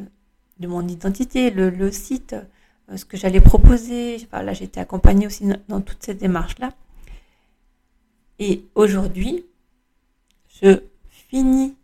de 0.59 0.67
mon 0.67 0.87
identité, 0.87 1.49
le, 1.49 1.91
site, 1.91 2.35
euh, 2.91 2.97
ce 2.97 3.05
que 3.05 3.17
j'allais 3.17 3.41
proposer. 3.41 4.27
Là, 4.31 4.53
j'étais 4.53 4.79
accompagnée 4.79 5.25
aussi 5.25 5.45
dans 5.67 5.81
toutes 5.81 6.03
ces 6.03 6.13
démarches-là. 6.13 6.73
Et 8.39 8.65
aujourd'hui, 8.75 9.45
je 10.61 10.81
finis, 11.09 11.75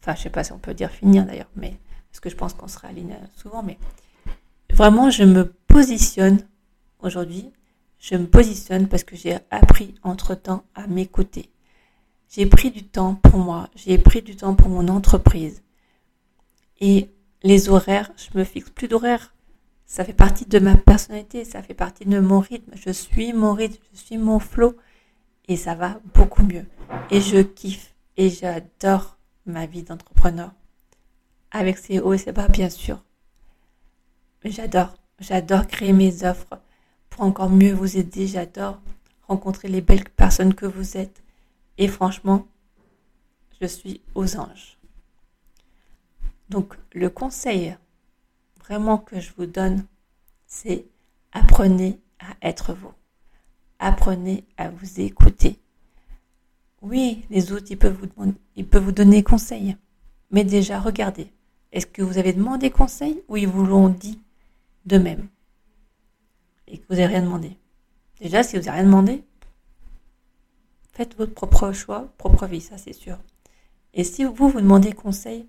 enfin, 0.00 0.14
je 0.14 0.22
sais 0.22 0.30
pas 0.30 0.44
si 0.44 0.52
on 0.52 0.58
peut 0.58 0.72
dire 0.72 0.90
finir 0.90 1.26
d'ailleurs, 1.26 1.50
mais 1.54 1.74
parce 2.10 2.20
que 2.20 2.30
je 2.30 2.36
pense 2.36 2.54
qu'on 2.54 2.68
sera 2.68 2.88
aligné 2.88 3.14
souvent, 3.36 3.62
mais 3.62 3.78
vraiment, 4.72 5.10
je 5.10 5.24
me 5.24 5.52
positionne 5.66 6.38
aujourd'hui, 7.00 7.52
je 7.98 8.16
me 8.16 8.26
positionne 8.26 8.88
parce 8.88 9.04
que 9.04 9.16
j'ai 9.16 9.38
appris 9.50 9.94
entre-temps 10.02 10.64
à 10.74 10.86
m'écouter. 10.86 11.50
J'ai 12.30 12.46
pris 12.46 12.70
du 12.70 12.84
temps 12.84 13.14
pour 13.14 13.38
moi, 13.38 13.68
j'ai 13.74 13.98
pris 13.98 14.22
du 14.22 14.36
temps 14.36 14.54
pour 14.54 14.68
mon 14.68 14.88
entreprise. 14.88 15.62
Et 16.80 17.10
les 17.42 17.68
horaires, 17.68 18.12
je 18.16 18.38
me 18.38 18.44
fixe 18.44 18.70
plus 18.70 18.88
d'horaires. 18.88 19.34
Ça 19.86 20.04
fait 20.04 20.12
partie 20.12 20.44
de 20.44 20.58
ma 20.58 20.76
personnalité, 20.76 21.44
ça 21.44 21.62
fait 21.62 21.74
partie 21.74 22.04
de 22.04 22.20
mon 22.20 22.40
rythme. 22.40 22.72
Je 22.74 22.90
suis 22.90 23.32
mon 23.32 23.54
rythme, 23.54 23.82
je 23.94 23.98
suis 23.98 24.18
mon 24.18 24.38
flow 24.38 24.76
et 25.48 25.56
ça 25.56 25.74
va 25.74 26.00
beaucoup 26.14 26.42
mieux. 26.42 26.66
Et 27.10 27.20
je 27.20 27.38
kiffe 27.38 27.94
et 28.16 28.28
j'adore 28.28 29.16
ma 29.46 29.66
vie 29.66 29.82
d'entrepreneur. 29.82 30.52
Avec 31.50 31.78
ses 31.78 32.00
hauts 32.00 32.12
et 32.12 32.18
ses 32.18 32.32
bas, 32.32 32.48
bien 32.48 32.68
sûr. 32.68 33.02
J'adore, 34.44 34.94
j'adore 35.18 35.66
créer 35.66 35.94
mes 35.94 36.24
offres 36.24 36.60
pour 37.10 37.22
encore 37.22 37.50
mieux 37.50 37.72
vous 37.72 37.96
aider. 37.96 38.26
J'adore 38.26 38.80
rencontrer 39.28 39.68
les 39.68 39.80
belles 39.80 40.08
personnes 40.08 40.54
que 40.54 40.66
vous 40.66 40.96
êtes. 40.96 41.22
Et 41.76 41.88
franchement, 41.88 42.46
je 43.60 43.66
suis 43.66 44.00
aux 44.14 44.36
anges. 44.36 44.78
Donc, 46.48 46.74
le 46.92 47.10
conseil 47.10 47.76
vraiment 48.58 48.98
que 48.98 49.20
je 49.20 49.30
vous 49.36 49.46
donne, 49.46 49.84
c'est 50.46 50.86
apprenez 51.32 52.00
à 52.18 52.48
être 52.48 52.72
vous. 52.72 52.92
Apprenez 53.78 54.44
à 54.56 54.70
vous 54.70 55.00
écouter. 55.00 55.58
Oui, 56.80 57.24
les 57.30 57.52
autres, 57.52 57.66
ils 57.70 57.78
peuvent 57.78 57.98
vous, 58.16 58.34
ils 58.56 58.66
peuvent 58.66 58.84
vous 58.84 58.92
donner 58.92 59.22
conseil. 59.22 59.76
Mais 60.30 60.44
déjà, 60.44 60.80
regardez. 60.80 61.32
Est-ce 61.72 61.86
que 61.86 62.02
vous 62.02 62.18
avez 62.18 62.32
demandé 62.32 62.70
conseil 62.70 63.22
ou 63.28 63.36
ils 63.36 63.48
vous 63.48 63.64
l'ont 63.64 63.88
dit 63.88 64.20
de 64.86 64.96
même 64.96 65.28
et 66.70 66.78
que 66.78 66.84
vous 66.88 66.96
n'avez 66.96 67.06
rien 67.06 67.22
demandé. 67.22 67.56
Déjà, 68.20 68.42
si 68.42 68.56
vous 68.56 68.64
n'avez 68.64 68.78
rien 68.78 68.86
demandé, 68.86 69.24
faites 70.92 71.16
votre 71.16 71.32
propre 71.32 71.72
choix, 71.72 72.12
propre 72.18 72.46
vie, 72.46 72.60
ça 72.60 72.78
c'est 72.78 72.92
sûr. 72.92 73.18
Et 73.94 74.04
si 74.04 74.24
vous 74.24 74.48
vous 74.48 74.60
demandez 74.60 74.92
conseil, 74.92 75.46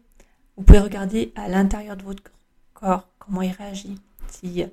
vous 0.55 0.63
pouvez 0.63 0.79
regarder 0.79 1.31
à 1.35 1.47
l'intérieur 1.47 1.97
de 1.97 2.03
votre 2.03 2.23
corps 2.73 3.07
comment 3.19 3.41
il 3.41 3.51
réagit. 3.51 3.99
Si, 4.27 4.63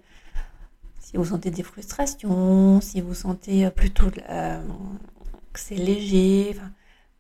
si 1.01 1.17
vous 1.17 1.25
sentez 1.25 1.51
des 1.51 1.63
frustrations, 1.63 2.81
si 2.81 3.01
vous 3.01 3.15
sentez 3.15 3.71
plutôt 3.71 4.11
que 4.11 4.21
c'est 5.61 5.77
léger, 5.77 6.57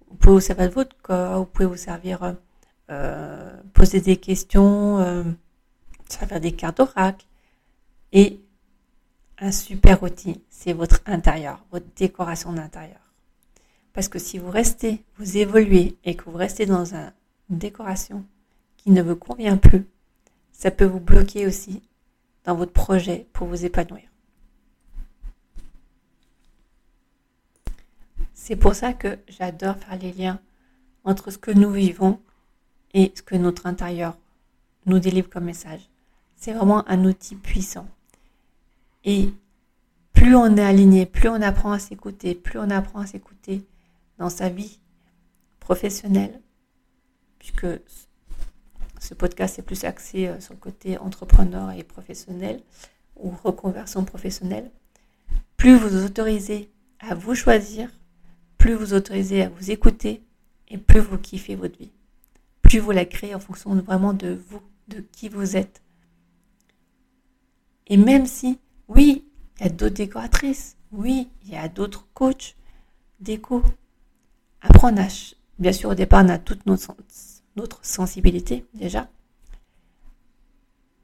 vous 0.08 0.16
pouvez 0.16 0.34
vous 0.34 0.40
servir 0.40 0.68
de 0.68 0.74
votre 0.74 0.96
corps, 1.02 1.38
vous 1.38 1.46
pouvez 1.46 1.66
vous 1.66 1.76
servir, 1.76 2.36
euh, 2.90 3.60
poser 3.72 4.00
des 4.00 4.16
questions, 4.16 4.98
euh, 4.98 5.24
servir 6.08 6.40
des 6.40 6.52
cartes 6.52 6.78
d'oracle. 6.78 7.26
Et 8.12 8.40
un 9.38 9.52
super 9.52 10.02
outil, 10.02 10.40
c'est 10.50 10.72
votre 10.72 11.00
intérieur, 11.06 11.64
votre 11.70 11.86
décoration 11.96 12.52
d'intérieur. 12.52 13.00
Parce 13.92 14.08
que 14.08 14.18
si 14.18 14.38
vous 14.38 14.50
restez, 14.50 15.02
vous 15.18 15.36
évoluez 15.36 15.96
et 16.04 16.16
que 16.16 16.24
vous 16.24 16.36
restez 16.36 16.66
dans 16.66 16.94
une 16.94 17.12
décoration 17.48 18.24
qui 18.76 18.90
ne 18.90 19.02
vous 19.02 19.16
convient 19.16 19.56
plus, 19.56 19.86
ça 20.52 20.70
peut 20.70 20.84
vous 20.84 21.00
bloquer 21.00 21.46
aussi 21.46 21.82
dans 22.44 22.54
votre 22.54 22.72
projet 22.72 23.26
pour 23.32 23.46
vous 23.46 23.64
épanouir. 23.64 24.08
C'est 28.34 28.56
pour 28.56 28.74
ça 28.74 28.92
que 28.92 29.18
j'adore 29.28 29.76
faire 29.76 29.98
les 29.98 30.12
liens 30.12 30.40
entre 31.04 31.30
ce 31.30 31.38
que 31.38 31.50
nous 31.50 31.70
vivons 31.70 32.20
et 32.94 33.12
ce 33.14 33.22
que 33.22 33.34
notre 33.34 33.66
intérieur 33.66 34.16
nous 34.86 34.98
délivre 34.98 35.28
comme 35.28 35.44
message. 35.44 35.88
C'est 36.36 36.52
vraiment 36.52 36.88
un 36.88 37.04
outil 37.04 37.34
puissant. 37.34 37.88
Et 39.06 39.30
plus 40.12 40.34
on 40.34 40.56
est 40.56 40.64
aligné, 40.64 41.06
plus 41.06 41.28
on 41.28 41.40
apprend 41.40 41.70
à 41.70 41.78
s'écouter, 41.78 42.34
plus 42.34 42.58
on 42.58 42.70
apprend 42.70 43.00
à 43.00 43.06
s'écouter 43.06 43.64
dans 44.18 44.30
sa 44.30 44.48
vie 44.48 44.80
professionnelle, 45.60 46.40
puisque 47.38 47.66
ce 48.98 49.14
podcast 49.14 49.60
est 49.60 49.62
plus 49.62 49.84
axé 49.84 50.26
euh, 50.26 50.40
sur 50.40 50.54
le 50.54 50.58
côté 50.58 50.98
entrepreneur 50.98 51.70
et 51.70 51.84
professionnel 51.84 52.60
ou 53.14 53.30
reconversion 53.30 54.04
professionnelle, 54.04 54.70
plus 55.56 55.76
vous 55.76 56.04
autorisez 56.04 56.70
à 56.98 57.14
vous 57.14 57.36
choisir, 57.36 57.88
plus 58.58 58.74
vous 58.74 58.92
autorisez 58.92 59.42
à 59.42 59.48
vous 59.48 59.70
écouter 59.70 60.24
et 60.68 60.78
plus 60.78 61.00
vous 61.00 61.18
kiffez 61.18 61.54
votre 61.54 61.78
vie. 61.78 61.92
Plus 62.62 62.80
vous 62.80 62.90
la 62.90 63.04
créez 63.04 63.36
en 63.36 63.40
fonction 63.40 63.74
vraiment 63.76 64.12
de 64.12 64.36
vous, 64.48 64.62
de 64.88 65.04
qui 65.12 65.28
vous 65.28 65.56
êtes. 65.56 65.82
Et 67.86 67.96
même 67.96 68.26
si 68.26 68.58
oui, 68.88 69.24
il 69.58 69.64
y 69.64 69.66
a 69.66 69.70
d'autres 69.70 69.94
décoratrices. 69.94 70.76
Oui, 70.92 71.28
il 71.44 71.50
y 71.50 71.56
a 71.56 71.68
d'autres 71.68 72.06
coachs 72.14 72.56
déco. 73.20 73.62
Après, 74.60 74.88
on 74.92 74.96
a, 74.96 75.08
bien 75.58 75.72
sûr, 75.72 75.90
au 75.90 75.94
départ, 75.94 76.24
on 76.24 76.28
a 76.28 76.38
toute 76.38 76.66
notre, 76.66 76.94
sensibilité 77.82 78.64
déjà. 78.74 79.08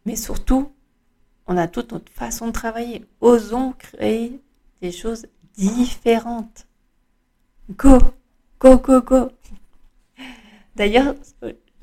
Mais 0.04 0.16
surtout, 0.16 0.72
on 1.46 1.56
a 1.56 1.68
toute 1.68 1.92
notre 1.92 2.12
façon 2.12 2.48
de 2.48 2.52
travailler. 2.52 3.04
Osons 3.20 3.72
créer 3.72 4.40
des 4.80 4.92
choses 4.92 5.26
différentes. 5.54 6.66
Go, 7.70 7.98
go, 8.60 8.78
go, 8.78 9.00
go. 9.00 9.30
D'ailleurs, 10.76 11.14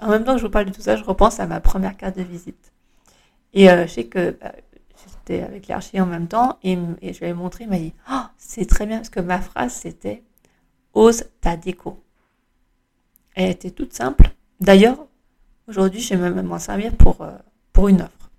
en 0.02 0.10
même 0.10 0.24
temps 0.24 0.34
que 0.34 0.40
je 0.40 0.46
vous 0.46 0.52
parle 0.52 0.66
de 0.66 0.74
tout 0.74 0.82
ça, 0.82 0.96
je 0.96 1.04
repense 1.04 1.40
à 1.40 1.48
ma 1.48 1.60
première 1.60 1.96
carte 1.96 2.18
de 2.18 2.24
visite. 2.24 2.74
Et 3.54 3.70
euh, 3.70 3.88
je 3.88 3.94
sais 3.94 4.06
que 4.06 4.32
bah, 4.32 4.54
avec 5.30 5.68
l'archi 5.68 6.00
en 6.02 6.06
même 6.06 6.28
temps 6.28 6.58
et, 6.64 6.76
je 6.76 7.20
lui 7.20 7.28
ai 7.28 7.34
montré, 7.34 7.66
il 7.66 7.70
m'a 7.70 7.78
dit 7.78 7.94
oh, 8.12 8.24
c'est 8.38 8.66
très 8.66 8.86
bien 8.86 8.98
parce 8.98 9.10
que 9.10 9.20
ma 9.20 9.40
phrase 9.40 9.74
c'était 9.74 10.24
ose 10.94 11.26
ta 11.42 11.56
déco. 11.56 12.04
Elle 13.36 13.52
était 13.52 13.72
toute 13.72 13.94
simple. 13.94 14.32
D'ailleurs, 14.60 14.98
aujourd'hui, 15.68 16.02
je 16.02 16.16
vais 16.16 16.30
même 16.30 16.46
m'en 16.46 16.60
servir 16.60 16.96
pour, 16.96 17.22
euh, 17.22 17.38
pour 17.72 17.88
une 17.88 18.02
offre. 18.02 18.32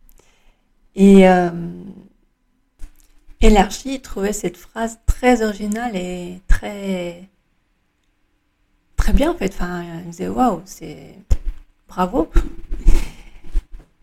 Et, 0.94 1.28
euh, 1.28 1.50
et 3.40 3.50
l'archi 3.50 4.02
trouvait 4.02 4.32
cette 4.32 4.56
phrase 4.56 4.98
très 5.06 5.42
originale 5.42 5.96
et 5.96 6.42
très 6.48 7.28
très 8.96 9.12
bien 9.12 9.30
en 9.30 9.34
fait. 9.34 9.54
Enfin, 9.54 9.82
il 9.82 10.06
me 10.06 10.10
disait 10.10 10.28
waouh, 10.28 10.60
c'est 10.64 11.16
bravo. 11.88 12.30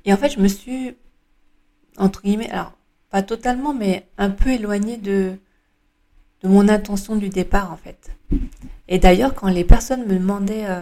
Et 0.06 0.14
en 0.14 0.18
fait, 0.18 0.30
je 0.30 0.40
me 0.40 0.48
suis 0.48 0.96
entre 1.98 2.22
guillemets, 2.22 2.50
alors 2.50 2.74
pas 3.10 3.22
totalement, 3.24 3.74
mais 3.74 4.08
un 4.18 4.30
peu 4.30 4.50
éloigné 4.50 4.98
de, 4.98 5.38
de 6.42 6.48
mon 6.48 6.68
intention 6.70 7.16
du 7.16 7.30
départ 7.30 7.72
en 7.72 7.78
fait. 7.78 8.12
Et 8.88 9.00
d'ailleurs, 9.00 9.34
quand 9.34 9.48
les 9.48 9.64
personnes 9.64 10.06
me 10.06 10.14
demandaient 10.18 10.66
euh, 10.68 10.82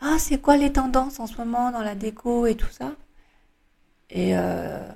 Ah, 0.00 0.16
c'est 0.18 0.38
quoi 0.40 0.56
les 0.56 0.72
tendances 0.72 1.20
en 1.20 1.26
ce 1.26 1.36
moment 1.36 1.70
dans 1.70 1.82
la 1.82 1.94
déco 1.94 2.46
et 2.46 2.54
tout 2.56 2.70
ça? 2.70 2.92
Et 4.10 4.36
euh, 4.36 4.88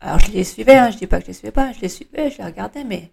alors 0.00 0.18
je 0.18 0.30
les 0.32 0.44
suivais, 0.44 0.76
hein, 0.76 0.90
je 0.90 0.98
dis 0.98 1.06
pas 1.06 1.18
que 1.18 1.24
je 1.24 1.28
les 1.28 1.34
suivais 1.34 1.52
pas, 1.52 1.72
je 1.72 1.80
les 1.80 1.88
suivais, 1.88 2.30
je 2.30 2.38
les 2.38 2.44
regardais, 2.44 2.84
mais 2.84 3.10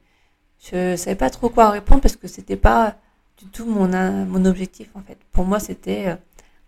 je 0.60 0.96
savais 0.96 1.16
pas 1.16 1.30
trop 1.30 1.50
quoi 1.50 1.70
répondre 1.70 2.02
parce 2.02 2.16
que 2.16 2.28
c'était 2.28 2.56
pas 2.58 2.96
du 3.38 3.46
tout 3.48 3.66
mon, 3.66 3.88
mon 4.26 4.46
objectif 4.46 4.90
en 4.96 5.02
fait. 5.02 5.18
Pour 5.32 5.46
moi, 5.46 5.60
c'était 5.60 6.08
euh, 6.08 6.16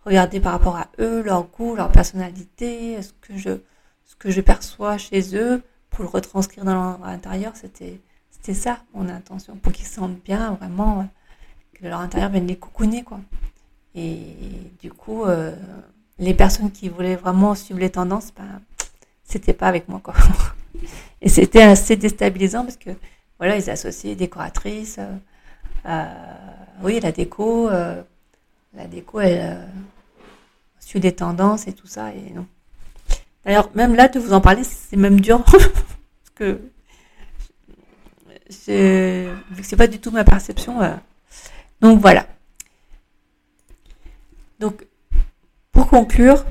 regarder 0.04 0.40
par 0.40 0.52
rapport 0.52 0.76
à 0.76 0.88
eux, 0.98 1.22
leur 1.22 1.44
goût, 1.44 1.74
leur 1.76 1.90
personnalité, 1.90 3.00
ce 3.02 3.12
que 3.20 3.36
je 3.36 3.60
que 4.18 4.30
je 4.30 4.40
perçois 4.40 4.98
chez 4.98 5.36
eux 5.36 5.62
pour 5.90 6.04
le 6.04 6.08
retranscrire 6.10 6.64
dans 6.64 6.98
l'intérieur, 6.98 7.52
c'était 7.54 8.00
c'était 8.30 8.60
ça 8.60 8.78
mon 8.94 9.08
intention, 9.08 9.56
pour 9.56 9.72
qu'ils 9.72 9.86
sentent 9.86 10.22
bien 10.22 10.52
vraiment 10.52 11.08
que 11.74 11.86
leur 11.86 12.00
intérieur 12.00 12.30
vienne 12.30 12.46
les 12.46 12.56
coucouner, 12.56 13.02
quoi. 13.02 13.18
Et 13.94 14.36
du 14.80 14.92
coup, 14.92 15.24
euh, 15.24 15.54
les 16.18 16.34
personnes 16.34 16.70
qui 16.70 16.88
voulaient 16.88 17.16
vraiment 17.16 17.54
suivre 17.54 17.80
les 17.80 17.90
tendances, 17.90 18.32
ben, 18.36 18.60
c'était 19.24 19.52
pas 19.52 19.66
avec 19.66 19.88
moi. 19.88 20.00
Et 21.22 21.28
c'était 21.28 21.62
assez 21.62 21.96
déstabilisant 21.96 22.64
parce 22.64 22.76
que, 22.76 22.90
voilà, 23.38 23.56
ils 23.56 23.68
associaient 23.68 24.14
décoratrices, 24.14 25.00
euh, 25.86 26.04
oui, 26.82 27.00
la 27.00 27.10
déco, 27.10 27.68
euh, 27.68 28.02
la 28.74 28.86
déco, 28.86 29.20
elle 29.20 29.66
suit 30.78 31.00
des 31.00 31.14
tendances 31.14 31.66
et 31.66 31.72
tout 31.72 31.86
ça, 31.86 32.12
et 32.12 32.30
non. 32.34 32.46
D'ailleurs, 33.46 33.70
même 33.76 33.94
là, 33.94 34.08
de 34.08 34.18
vous 34.18 34.32
en 34.32 34.40
parler, 34.40 34.64
c'est 34.64 34.96
même 34.96 35.20
dur, 35.20 35.44
parce 35.44 36.30
que 36.34 36.60
que 38.48 39.62
c'est 39.62 39.76
pas 39.76 39.86
du 39.86 40.00
tout 40.00 40.10
ma 40.10 40.24
perception. 40.24 40.82
Euh. 40.82 40.94
donc 41.80 42.00
voilà. 42.00 42.26
Donc, 44.58 44.86
pour 45.70 45.88
conclure, 45.88 46.44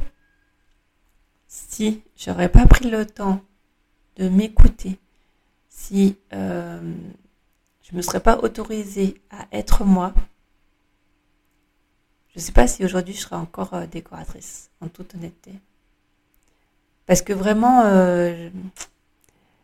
si 1.47 2.01
j'aurais 2.15 2.49
pas 2.49 2.65
pris 2.65 2.89
le 2.89 3.05
temps 3.05 3.41
de 4.15 4.29
m'écouter, 4.29 4.97
si 5.67 6.17
euh, 6.31 6.79
je 7.81 7.95
me 7.95 8.01
serais 8.01 8.21
pas 8.21 8.37
autorisée 8.37 9.21
à 9.31 9.47
être 9.51 9.83
moi, 9.83 10.13
je 12.33 12.39
sais 12.39 12.53
pas 12.53 12.67
si 12.67 12.85
aujourd'hui 12.85 13.13
je 13.13 13.19
serais 13.19 13.35
encore 13.35 13.73
euh, 13.73 13.85
décoratrice, 13.85 14.69
en 14.79 14.87
toute 14.87 15.15
honnêteté. 15.15 15.51
Parce 17.05 17.21
que 17.21 17.33
vraiment, 17.33 17.83
euh, 17.85 18.49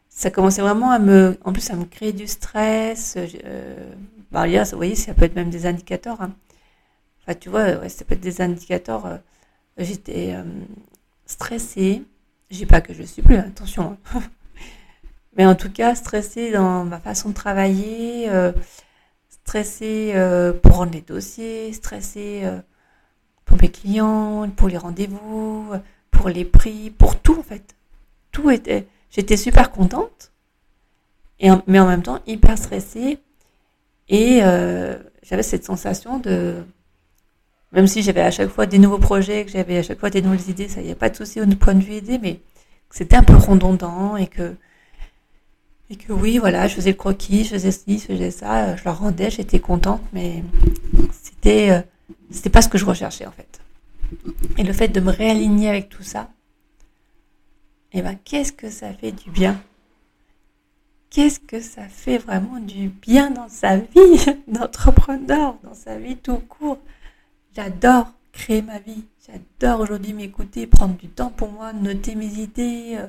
ça 0.10 0.30
commençait 0.30 0.62
vraiment 0.62 0.92
à 0.92 1.00
me, 1.00 1.38
en 1.44 1.54
plus, 1.54 1.70
à 1.70 1.76
me 1.76 1.86
créer 1.86 2.14
du 2.14 2.28
stress. 2.28 3.16
Euh, 3.18 3.94
bah, 4.32 4.46
vous 4.48 4.78
voyez, 4.78 4.96
ça 4.96 5.14
peut 5.14 5.26
être 5.26 5.36
même 5.36 5.50
des 5.50 5.66
indicateurs. 5.66 6.22
Hein. 6.22 6.32
Enfin, 7.24 7.36
tu 7.36 7.50
vois, 7.50 7.88
ça 7.90 8.06
peut 8.06 8.16
être 8.16 8.22
des 8.22 8.42
indicateurs. 8.42 9.06
Euh, 9.06 9.18
j'étais 9.78 10.34
euh, 10.36 10.44
stressée. 11.26 12.04
Je 12.50 12.58
dis 12.58 12.66
pas 12.66 12.82
que 12.82 12.94
je 12.94 13.04
suis 13.04 13.22
plus, 13.22 13.38
attention. 13.38 13.98
Hein. 14.14 14.22
Mais 15.38 15.46
en 15.46 15.56
tout 15.56 15.72
cas, 15.72 15.96
stressée 15.96 16.52
dans 16.52 16.84
ma 16.84 17.00
façon 17.00 17.30
de 17.30 17.34
travailler, 17.34 18.30
euh, 18.30 18.52
stressée 19.30 20.12
euh, 20.16 20.52
pour 20.52 20.76
rendre 20.76 20.92
les 20.92 21.02
dossiers, 21.02 21.72
stressée 21.74 22.44
pour 23.46 23.58
mes 23.62 23.70
clients, 23.70 24.50
pour 24.50 24.68
les 24.68 24.78
rendez-vous, 24.78 25.72
pour 26.22 26.30
les 26.30 26.46
prix, 26.46 26.92
pour 26.92 27.20
tout 27.20 27.40
en 27.40 27.44
fait. 27.44 27.76
Tout 28.32 28.52
était 28.52 28.86
J'étais 29.10 29.38
super 29.38 29.72
contente, 29.72 30.32
mais 31.68 31.80
en 31.80 31.88
même 31.88 32.04
temps 32.04 32.20
hyper 32.28 32.58
stressée. 32.58 33.18
Et 34.08 34.40
euh, 34.44 34.98
j'avais 35.24 35.44
cette 35.44 35.66
sensation 35.66 36.20
de, 36.20 36.64
même 37.72 37.88
si 37.88 38.04
j'avais 38.04 38.22
à 38.22 38.30
chaque 38.30 38.50
fois 38.50 38.68
des 38.68 38.78
nouveaux 38.78 39.00
projets, 39.00 39.44
que 39.46 39.52
j'avais 39.52 39.80
à 39.80 39.84
chaque 39.84 40.00
fois 40.00 40.12
des 40.12 40.22
nouvelles 40.22 40.48
idées, 40.48 40.68
ça 40.68 40.82
y 40.82 40.92
a 40.92 40.96
pas 40.96 41.10
de 41.10 41.16
souci 41.16 41.42
au 41.42 41.46
point 41.48 41.74
de 41.74 41.84
vue 41.84 41.96
idée, 41.96 42.20
mais 42.20 42.40
c'était 42.92 43.16
un 43.16 43.24
peu 43.24 43.36
redondant 43.36 44.16
et 44.16 44.28
que 44.28 44.56
et 45.90 45.96
que 45.96 46.14
oui, 46.14 46.38
voilà, 46.38 46.68
je 46.68 46.76
faisais 46.76 46.92
le 46.92 46.98
croquis, 46.98 47.44
je 47.46 47.50
faisais 47.50 47.72
ci, 47.72 48.00
je 48.00 48.14
faisais 48.14 48.32
ça, 48.32 48.76
je 48.78 48.84
leur 48.86 49.00
rendais, 49.00 49.32
j'étais 49.32 49.60
contente, 49.60 50.02
mais 50.14 50.44
c'était 51.12 51.72
euh, 51.72 51.82
c'était 52.30 52.52
pas 52.52 52.62
ce 52.62 52.70
que 52.70 52.78
je 52.78 52.86
recherchais 52.86 53.26
en 53.26 53.32
fait. 53.32 53.61
Et 54.58 54.64
le 54.64 54.74
fait 54.74 54.90
de 54.90 55.00
me 55.00 55.12
réaligner 55.12 55.70
avec 55.70 55.90
tout 55.90 56.04
ça, 56.04 56.30
eh 57.94 58.02
ben, 58.02 58.18
qu'est-ce 58.24 58.52
que 58.52 58.70
ça 58.70 58.94
fait 58.94 59.12
du 59.12 59.30
bien? 59.30 59.62
Qu'est-ce 61.10 61.42
que 61.42 61.60
ça 61.60 61.88
fait 61.90 62.18
vraiment 62.18 62.60
du 62.60 62.88
bien 62.88 63.32
dans 63.32 63.50
sa 63.50 63.78
vie 63.78 64.26
d'entrepreneur, 64.48 65.58
dans 65.64 65.74
sa 65.74 65.98
vie 65.98 66.16
tout 66.16 66.38
court? 66.38 66.80
J'adore 67.54 68.14
créer 68.32 68.62
ma 68.62 68.80
vie. 68.80 69.04
J'adore 69.28 69.82
aujourd'hui 69.82 70.14
m'écouter, 70.14 70.68
prendre 70.68 70.96
du 70.96 71.10
temps 71.10 71.30
pour 71.30 71.52
moi, 71.52 71.74
noter 71.74 72.16
mes 72.16 72.34
idées. 72.40 72.98
Euh, 72.98 73.08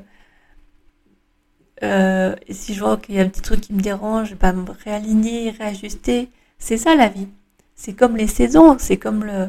euh, 1.84 2.36
et 2.46 2.54
si 2.54 2.74
je 2.74 2.80
vois 2.80 2.96
qu'il 2.96 3.14
y 3.14 3.20
a 3.20 3.22
un 3.22 3.28
petit 3.28 3.40
truc 3.40 3.60
qui 3.60 3.72
me 3.72 3.80
dérange, 3.80 4.34
bah, 4.36 4.52
me 4.52 4.70
réaligner, 4.70 5.50
réajuster. 5.50 6.28
C'est 6.58 6.76
ça 6.76 6.94
la 6.94 7.08
vie. 7.08 7.28
C'est 7.74 7.94
comme 7.94 8.16
les 8.16 8.26
saisons, 8.26 8.76
c'est 8.78 8.96
comme 8.96 9.24
le, 9.24 9.48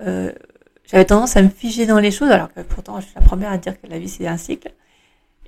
euh, 0.00 0.32
j'avais 0.84 1.04
tendance 1.04 1.36
à 1.36 1.42
me 1.42 1.48
figer 1.48 1.86
dans 1.86 1.98
les 1.98 2.10
choses, 2.10 2.30
alors 2.30 2.52
que 2.52 2.60
pourtant 2.60 3.00
je 3.00 3.06
suis 3.06 3.14
la 3.14 3.22
première 3.22 3.50
à 3.50 3.58
dire 3.58 3.80
que 3.80 3.86
la 3.86 3.98
vie 3.98 4.08
c'est 4.08 4.26
un 4.26 4.36
cycle. 4.36 4.72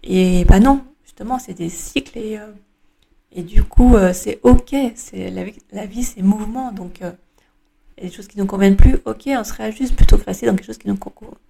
Et 0.03 0.45
bah 0.45 0.61
non, 0.61 0.85
justement 1.05 1.39
c'est 1.39 1.55
des 1.55 1.69
cycles 1.69 2.19
et, 2.19 2.39
euh, 2.39 2.53
et 3.33 3.43
du 3.43 3.63
coup 3.63 3.97
euh, 3.97 4.13
c'est 4.13 4.41
ok, 4.43 4.75
c'est 4.95 5.31
la, 5.31 5.87
vie 5.87 6.05
c'est 6.05 6.23
mouvement, 6.23 6.73
donc 6.73 6.99
il 7.01 7.05
y 7.05 8.07
a 8.07 8.09
des 8.09 8.15
choses 8.15 8.29
qui 8.29 8.39
nous 8.39 8.47
conviennent 8.47 8.77
plus, 8.77 8.99
ok, 9.05 9.25
on 9.29 9.45
se 9.45 9.53
réajuste 9.53 9.97
plutôt 9.97 10.19
que 10.19 10.25
rester 10.25 10.47
dans 10.47 10.55
quelque 10.55 10.67
chose 10.67 10.79
qui 10.79 10.89
nous, 10.89 10.99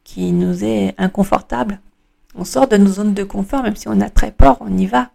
qui 0.04 0.32
nous 0.32 0.64
est 0.64 0.94
inconfortable. 0.98 1.80
On 2.34 2.44
sort 2.44 2.68
de 2.68 2.76
nos 2.76 2.86
zones 2.86 3.14
de 3.14 3.24
confort, 3.24 3.62
même 3.62 3.76
si 3.76 3.88
on 3.88 4.00
a 4.00 4.10
très 4.10 4.30
peur, 4.30 4.58
on 4.60 4.76
y 4.76 4.86
va. 4.86 5.10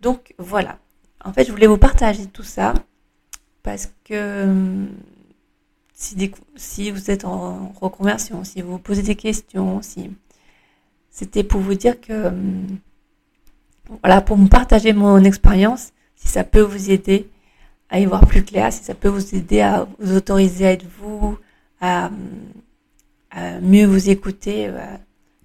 Donc 0.00 0.34
voilà. 0.38 0.78
En 1.24 1.32
fait, 1.32 1.44
je 1.44 1.50
voulais 1.50 1.66
vous 1.66 1.76
partager 1.76 2.26
tout 2.26 2.42
ça 2.42 2.72
parce 3.62 3.90
que 4.04 4.86
si, 6.56 6.90
vous 6.90 7.10
êtes 7.10 7.24
en 7.24 7.72
reconversion, 7.80 8.42
si 8.42 8.62
vous 8.62 8.78
posez 8.78 9.02
des 9.02 9.16
questions, 9.16 9.82
si 9.82 10.10
c'était 11.10 11.44
pour 11.44 11.60
vous 11.60 11.74
dire 11.74 12.00
que, 12.00 12.28
hum, 12.28 12.66
voilà, 14.02 14.20
pour 14.20 14.38
me 14.38 14.48
partager 14.48 14.92
mon 14.92 15.22
expérience, 15.24 15.92
si 16.16 16.28
ça 16.28 16.44
peut 16.44 16.60
vous 16.60 16.90
aider 16.90 17.28
à 17.90 18.00
y 18.00 18.06
voir 18.06 18.26
plus 18.26 18.44
clair, 18.44 18.72
si 18.72 18.82
ça 18.82 18.94
peut 18.94 19.08
vous 19.08 19.34
aider 19.34 19.60
à 19.60 19.86
vous 19.98 20.16
autoriser 20.16 20.66
à 20.66 20.72
être 20.72 20.86
vous, 21.00 21.38
à, 21.80 22.06
hum, 22.06 23.60
mieux 23.62 23.86
vous 23.86 24.08
écouter, 24.08 24.68
euh, 24.68 24.96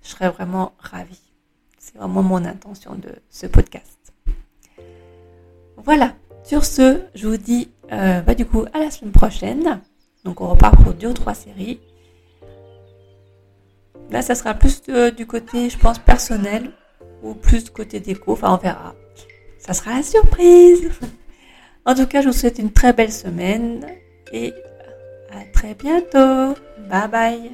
je 0.03 0.09
serais 0.09 0.29
vraiment 0.29 0.73
ravie. 0.79 1.21
C'est 1.79 1.97
vraiment 1.97 2.23
mon 2.23 2.45
intention 2.45 2.95
de 2.95 3.09
ce 3.29 3.45
podcast. 3.45 4.13
Voilà. 5.77 6.15
Sur 6.43 6.63
ce, 6.63 7.01
je 7.15 7.27
vous 7.27 7.37
dis 7.37 7.69
euh, 7.91 8.21
bah, 8.21 8.35
du 8.35 8.45
coup 8.45 8.65
à 8.73 8.79
la 8.79 8.91
semaine 8.91 9.11
prochaine. 9.11 9.81
Donc 10.25 10.41
on 10.41 10.47
repart 10.47 10.75
pour 10.83 10.93
deux 10.93 11.07
ou 11.09 11.13
trois 11.13 11.35
séries. 11.35 11.79
Là, 14.11 14.21
ça 14.21 14.35
sera 14.35 14.53
plus 14.53 14.81
du 15.15 15.25
côté, 15.25 15.69
je 15.69 15.77
pense, 15.77 15.99
personnel 15.99 16.71
ou 17.23 17.33
plus 17.33 17.63
du 17.63 17.71
côté 17.71 17.99
déco. 17.99 18.33
Enfin, 18.33 18.53
on 18.53 18.57
verra. 18.57 18.95
Ça 19.59 19.73
sera 19.73 19.95
la 19.95 20.03
surprise. 20.03 20.89
En 21.85 21.95
tout 21.95 22.07
cas, 22.07 22.21
je 22.21 22.27
vous 22.27 22.33
souhaite 22.33 22.59
une 22.59 22.71
très 22.71 22.93
belle 22.93 23.11
semaine 23.11 23.85
et 24.31 24.53
à 25.31 25.45
très 25.53 25.75
bientôt. 25.75 26.59
Bye 26.89 27.07
bye. 27.11 27.51